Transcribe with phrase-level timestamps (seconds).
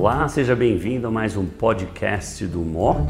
[0.00, 3.00] Olá, seja bem-vindo a mais um podcast do MOC.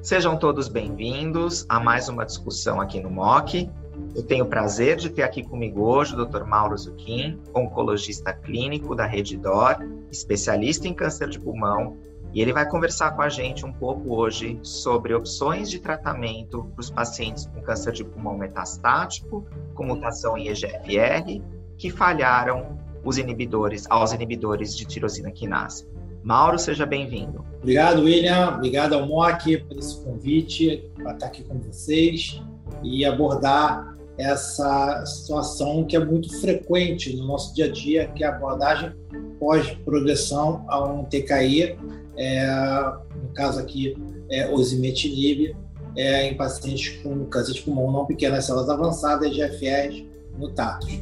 [0.00, 3.68] Sejam todos bem-vindos a mais uma discussão aqui no MOC.
[4.16, 6.44] Eu tenho o prazer de ter aqui comigo hoje o Dr.
[6.44, 9.76] Mauro Zucchini, oncologista clínico da Rede DOR,
[10.10, 11.98] especialista em câncer de pulmão,
[12.32, 16.80] e ele vai conversar com a gente um pouco hoje sobre opções de tratamento para
[16.80, 21.42] os pacientes com câncer de pulmão metastático, com mutação em EGFR,
[21.76, 25.86] que falharam os inibidores, aos inibidores de tirosina quinase.
[26.22, 27.44] Mauro, seja bem-vindo.
[27.58, 28.54] Obrigado, William.
[28.56, 32.42] Obrigado ao MOC por esse convite para estar aqui com vocês
[32.82, 38.26] e abordar essa situação que é muito frequente no nosso dia a dia, que é
[38.26, 38.92] a abordagem
[39.38, 41.78] pós-progressão a um TKI,
[42.16, 42.46] é,
[43.22, 43.96] no caso aqui,
[44.28, 45.56] é, osimetinib,
[45.96, 50.04] é, em pacientes com câncer de pulmão não pequenas células avançadas, GFRs
[50.36, 51.00] mutados.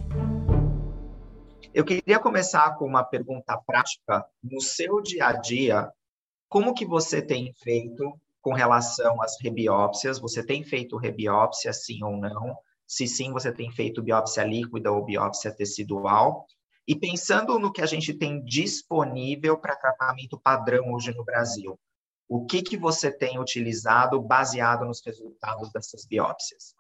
[1.77, 4.27] Eu queria começar com uma pergunta prática.
[4.43, 5.93] No seu dia a dia,
[6.49, 10.19] como que você tem feito com relação às rebiópsias?
[10.19, 12.57] Você tem feito rebiópsia, sim ou não?
[12.87, 16.47] Se sim, você tem feito biópsia líquida ou biópsia tecidual?
[16.89, 21.79] E pensando no que a gente tem disponível para tratamento padrão hoje no Brasil,
[22.27, 26.75] o que, que você tem utilizado baseado nos resultados dessas biópsias?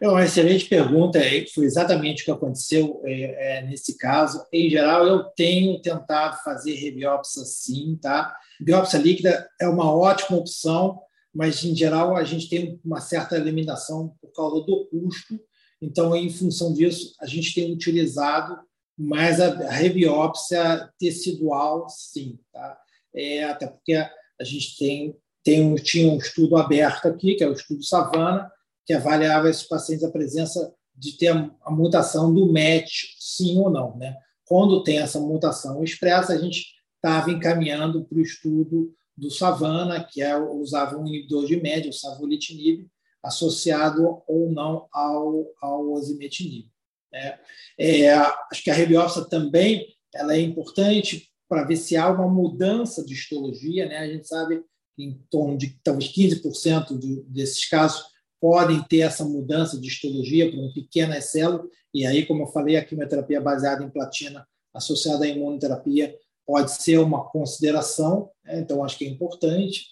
[0.00, 1.20] É uma excelente pergunta,
[1.54, 4.44] foi exatamente o que aconteceu é, é, nesse caso.
[4.52, 8.36] Em geral, eu tenho tentado fazer rebiópsia sim, tá?
[8.60, 11.00] Biópsia líquida é uma ótima opção,
[11.34, 15.40] mas em geral a gente tem uma certa eliminação por causa do custo.
[15.80, 18.58] Então, em função disso, a gente tem utilizado
[18.96, 22.78] mais a rebiópsia tecidual, sim, tá?
[23.14, 27.48] É, até porque a gente tem, tem um, tinha um estudo aberto aqui, que é
[27.48, 28.50] o estudo Savana,
[28.86, 33.96] que avaliava esses pacientes a presença de ter a mutação do MET, sim ou não.
[33.96, 34.16] Né?
[34.44, 40.22] Quando tem essa mutação expressa, a gente estava encaminhando para o estudo do Savana, que
[40.22, 42.86] é, usava um inibidor de média, o savolitinib,
[43.22, 46.66] associado ou não ao, ao osimetinib.
[47.12, 47.38] Né?
[47.78, 53.04] É, acho que a rebiópsia também ela é importante para ver se há uma mudança
[53.04, 53.86] de histologia.
[53.86, 53.98] Né?
[53.98, 54.62] A gente sabe
[54.96, 58.04] que em torno de talvez 15% de, desses casos
[58.44, 62.76] podem ter essa mudança de histologia para uma pequena célula, e aí, como eu falei,
[62.76, 66.14] a quimioterapia baseada em platina associada à imunoterapia
[66.46, 68.60] pode ser uma consideração, né?
[68.60, 69.86] então acho que é importante.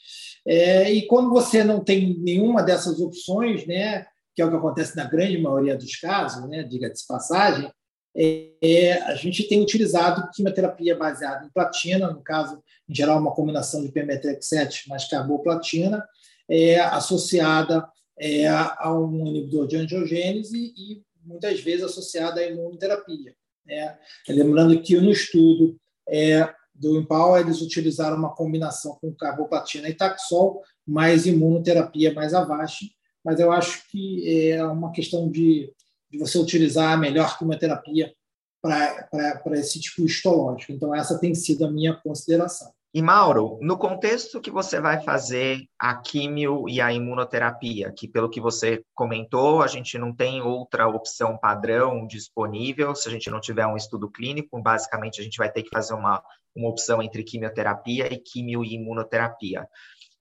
[0.47, 4.05] É, e quando você não tem nenhuma dessas opções, né,
[4.37, 7.73] que é o que acontece na grande maioria dos casos, né, diga-se passagem,
[8.15, 13.35] é, é, a gente tem utilizado quimioterapia baseada em platina, no caso, em geral, uma
[13.35, 16.05] combinação de PMTX7 mais carboplatina,
[16.51, 17.83] é, associada
[18.19, 23.35] é, a um inibidor de angiogênese e muitas vezes associada à imunoterapia.
[23.67, 23.99] Né?
[24.29, 25.77] Lembrando que no estudo
[26.09, 32.87] é, do Impal, eles utilizaram uma combinação com carboplatina e taxol, mais imunoterapia mais abaixo,
[33.25, 35.73] mas eu acho que é uma questão de,
[36.11, 38.13] de você utilizar a melhor quimioterapia
[38.61, 40.73] para esse tipo histológico.
[40.73, 42.73] Então, essa tem sido a minha consideração.
[42.95, 48.29] E Mauro, no contexto que você vai fazer a químio e a imunoterapia, que pelo
[48.29, 53.41] que você comentou, a gente não tem outra opção padrão disponível, se a gente não
[53.41, 56.23] tiver um estudo clínico, basicamente a gente vai ter que fazer uma,
[56.55, 59.67] uma opção entre quimioterapia e químio e imunoterapia.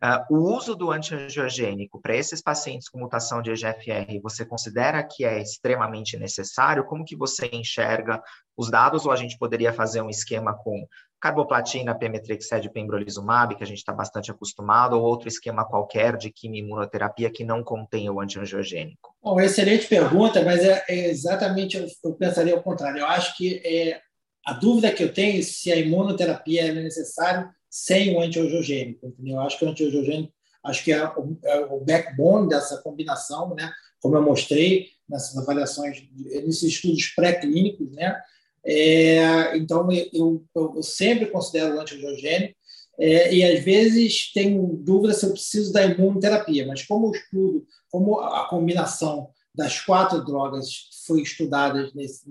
[0.04, 5.26] Uh, o uso do antiangiogênico para esses pacientes com mutação de EGFR, você considera que
[5.26, 6.86] é extremamente necessário?
[6.86, 8.20] Como que você enxerga
[8.58, 9.06] os dados?
[9.06, 10.88] Ou a gente poderia fazer um esquema com
[11.22, 17.30] carboplatina, pemetrexed, pembrolizumab, que a gente está bastante acostumado, ou outro esquema qualquer de quimioimunoterapia
[17.30, 19.16] que não contenha o antiangiogênico?
[19.22, 23.00] Bom, excelente pergunta, mas é, é exatamente, eu, eu, pensaria ao contrário.
[23.00, 24.02] Eu acho que é,
[24.46, 29.36] a dúvida que eu tenho é se a imunoterapia é necessária sem o antiangiogênico, entendeu?
[29.36, 30.34] Eu acho que o antiangiogênico
[30.64, 33.72] acho que é o, é o backbone dessa combinação, né?
[34.00, 38.20] Como eu mostrei nessas avaliações, nesses estudos pré-clínicos, né?
[38.66, 42.56] É, então, eu, eu, sempre considero o antiangiogênico
[43.00, 48.20] é, e, às vezes, tenho dúvida se eu preciso da imunoterapia, mas como estudo, como
[48.20, 52.24] a combinação das quatro drogas foi estudada nesse,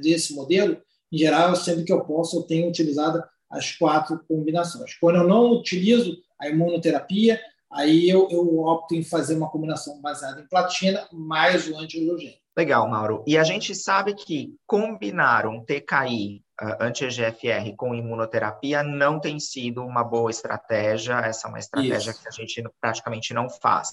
[0.00, 4.94] desse modelo, em geral, sempre que eu posso, eu tenho utilizado as quatro combinações.
[4.94, 7.40] Quando eu não utilizo a imunoterapia,
[7.70, 12.47] aí eu, eu opto em fazer uma combinação baseada em platina mais o antiangiogênico.
[12.58, 13.22] Legal, Mauro.
[13.24, 19.80] E a gente sabe que combinar um TKI uh, anti-EGFR com imunoterapia não tem sido
[19.80, 22.20] uma boa estratégia, essa é uma estratégia Isso.
[22.20, 23.90] que a gente praticamente não faz.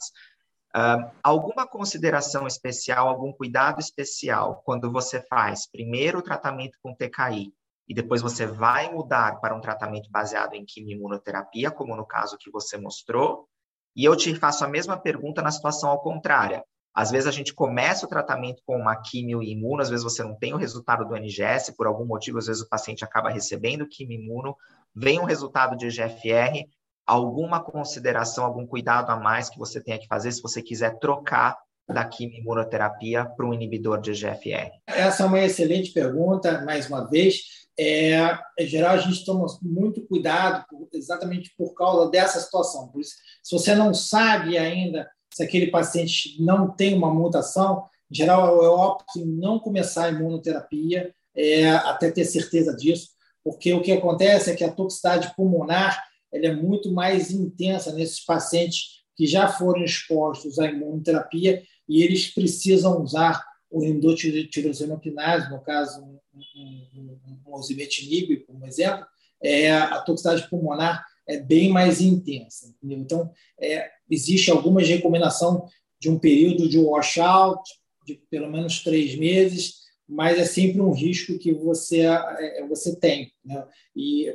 [0.76, 7.54] Uh, alguma consideração especial, algum cuidado especial quando você faz primeiro o tratamento com TKI
[7.88, 12.50] e depois você vai mudar para um tratamento baseado em quimioimunoterapia, como no caso que
[12.50, 13.48] você mostrou,
[13.96, 16.64] e eu te faço a mesma pergunta na situação ao contrário.
[16.96, 20.34] Às vezes a gente começa o tratamento com uma quimio imuno, às vezes você não
[20.34, 24.22] tem o resultado do NGS, por algum motivo, às vezes o paciente acaba recebendo quimio
[24.22, 24.56] imuno,
[24.96, 26.66] vem um resultado de GFR,
[27.06, 31.58] alguma consideração, algum cuidado a mais que você tenha que fazer se você quiser trocar
[31.88, 34.72] da quimioimunoterapia para um inibidor de GFR?
[34.88, 37.66] Essa é uma excelente pergunta, mais uma vez.
[37.78, 42.88] É, em geral, a gente toma muito cuidado exatamente por causa dessa situação.
[42.88, 43.14] Por isso,
[43.44, 48.72] se você não sabe ainda se aquele paciente não tem uma mutação, em geral, eu
[48.72, 53.10] opto em não começar a imunoterapia é, até ter certeza disso,
[53.44, 56.02] porque o que acontece é que a toxicidade pulmonar
[56.32, 62.34] ela é muito mais intensa nesses pacientes que já foram expostos à imunoterapia e eles
[62.34, 66.18] precisam usar o inibidor tirosinopinase, no caso, um,
[66.56, 69.06] um, um, um como exemplo,
[69.44, 72.68] é, a toxicidade pulmonar é bem mais intensa.
[72.68, 73.00] Entendeu?
[73.00, 75.68] Então, é, existe algumas recomendação
[76.00, 77.62] de um período de washout,
[78.06, 83.32] de pelo menos três meses, mas é sempre um risco que você, é, você tem.
[83.44, 83.66] Né?
[83.96, 84.32] E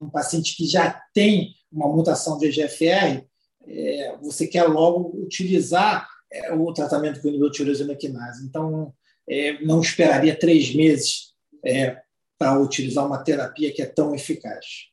[0.00, 3.24] um paciente que já tem uma mutação de EGFR,
[3.66, 8.46] é, você quer logo utilizar é, o tratamento com inibidor tirosina quinase.
[8.46, 8.94] Então,
[9.28, 11.34] é, não esperaria três meses
[11.64, 12.00] é,
[12.38, 14.89] para utilizar uma terapia que é tão eficaz.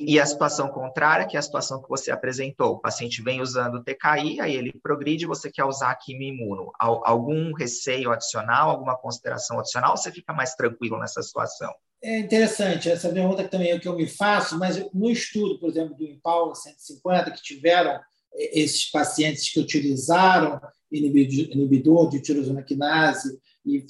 [0.00, 3.82] E a situação contrária, que é a situação que você apresentou, o paciente vem usando
[3.84, 6.72] TKI, aí ele progride, você quer usar quimio-imuno.
[6.78, 11.72] Algum receio adicional, alguma consideração adicional, você fica mais tranquilo nessa situação?
[12.02, 15.68] É interessante, essa pergunta que também é que eu me faço, mas no estudo, por
[15.68, 18.00] exemplo, do Impala 150, que tiveram
[18.32, 20.58] é, esses pacientes que utilizaram
[20.90, 23.84] inibidor de tirosina quinase e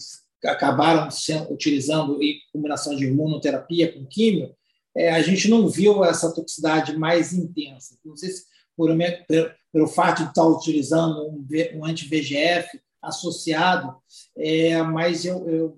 [0.45, 4.55] acabaram sendo, utilizando em combinação de imunoterapia com químio,
[5.01, 7.97] é, a gente não viu essa toxicidade mais intensa.
[8.05, 8.45] Não sei se
[8.77, 8.91] por,
[9.27, 13.97] pelo, pelo fato de estar utilizando um, um anti-VGF associado,
[14.37, 15.77] é, mas eu, eu,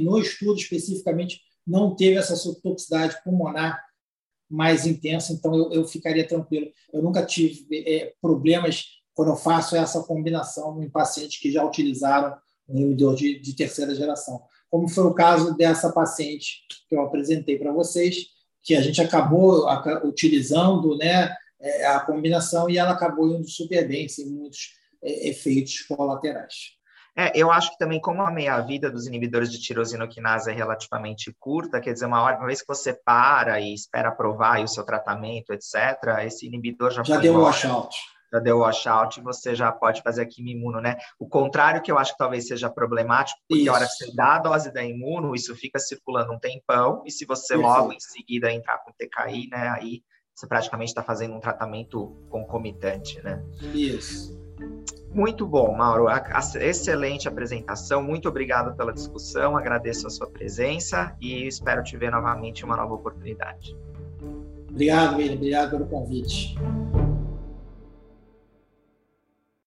[0.00, 3.80] no estudo especificamente não teve essa toxicidade pulmonar
[4.50, 6.70] mais intensa, então eu, eu ficaria tranquilo.
[6.92, 12.36] Eu nunca tive é, problemas quando eu faço essa combinação em pacientes que já utilizaram
[12.68, 17.56] um inibidor de, de terceira geração, como foi o caso dessa paciente que eu apresentei
[17.56, 18.33] para vocês,
[18.64, 19.66] que a gente acabou
[20.04, 24.70] utilizando né, é, a combinação e ela acabou indo super bem, sem muitos
[25.02, 26.74] é, efeitos colaterais.
[27.16, 31.80] É, eu acho que também, como a meia-vida dos inibidores de tirosinoquinase é relativamente curta,
[31.80, 35.52] quer dizer, uma, hora, uma vez que você para e espera aprovar o seu tratamento,
[35.52, 37.94] etc., esse inibidor já, já deu washout.
[38.32, 40.96] Já deu washout você já pode fazer a quimio-imuno, né?
[41.18, 43.70] O contrário que eu acho que talvez seja problemático, porque isso.
[43.70, 47.10] a hora que você dá a dose da imuno, isso fica circulando um tempão, e
[47.10, 50.02] se você logo em seguida entrar com TKI, né, aí
[50.34, 53.42] você praticamente está fazendo um tratamento concomitante, né?
[53.72, 54.36] Isso.
[55.14, 56.06] Muito bom, Mauro.
[56.60, 58.02] Excelente apresentação.
[58.02, 59.56] Muito obrigado pela discussão.
[59.56, 63.76] Agradeço a sua presença e espero te ver novamente em uma nova oportunidade.
[64.68, 65.36] Obrigado, William.
[65.36, 66.56] Obrigado pelo convite.